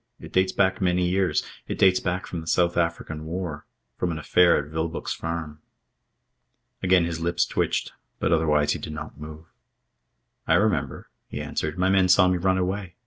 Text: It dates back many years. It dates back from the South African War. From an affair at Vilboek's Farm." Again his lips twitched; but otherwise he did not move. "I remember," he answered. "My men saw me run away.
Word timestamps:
It 0.19 0.33
dates 0.33 0.51
back 0.51 0.81
many 0.81 1.07
years. 1.07 1.43
It 1.67 1.77
dates 1.77 1.99
back 1.99 2.25
from 2.25 2.41
the 2.41 2.47
South 2.47 2.75
African 2.75 3.23
War. 3.23 3.67
From 3.99 4.11
an 4.11 4.17
affair 4.17 4.57
at 4.57 4.71
Vilboek's 4.71 5.13
Farm." 5.13 5.59
Again 6.81 7.05
his 7.05 7.19
lips 7.19 7.45
twitched; 7.45 7.91
but 8.19 8.31
otherwise 8.33 8.71
he 8.71 8.79
did 8.79 8.93
not 8.93 9.19
move. 9.21 9.45
"I 10.47 10.55
remember," 10.55 11.09
he 11.27 11.39
answered. 11.39 11.77
"My 11.77 11.89
men 11.91 12.07
saw 12.07 12.27
me 12.27 12.37
run 12.37 12.57
away. 12.57 12.95